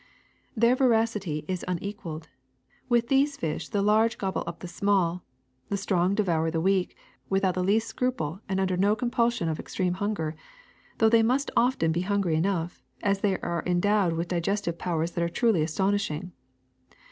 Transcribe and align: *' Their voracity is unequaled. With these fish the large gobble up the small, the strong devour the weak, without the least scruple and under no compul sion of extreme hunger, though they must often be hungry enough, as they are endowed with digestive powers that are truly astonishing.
*' 0.23 0.37
Their 0.57 0.75
voracity 0.75 1.45
is 1.47 1.63
unequaled. 1.67 2.27
With 2.89 3.07
these 3.09 3.37
fish 3.37 3.69
the 3.69 3.83
large 3.83 4.17
gobble 4.17 4.43
up 4.47 4.61
the 4.61 4.67
small, 4.67 5.23
the 5.69 5.77
strong 5.77 6.15
devour 6.15 6.49
the 6.49 6.59
weak, 6.59 6.97
without 7.29 7.53
the 7.53 7.63
least 7.63 7.87
scruple 7.87 8.41
and 8.49 8.59
under 8.59 8.75
no 8.75 8.95
compul 8.95 9.31
sion 9.31 9.47
of 9.47 9.59
extreme 9.59 9.93
hunger, 9.93 10.35
though 10.97 11.07
they 11.07 11.21
must 11.21 11.51
often 11.55 11.91
be 11.91 12.01
hungry 12.01 12.33
enough, 12.35 12.81
as 13.03 13.19
they 13.19 13.37
are 13.41 13.61
endowed 13.67 14.13
with 14.13 14.29
digestive 14.29 14.79
powers 14.79 15.11
that 15.11 15.23
are 15.23 15.29
truly 15.29 15.61
astonishing. 15.61 16.31